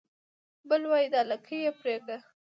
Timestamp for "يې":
1.65-1.71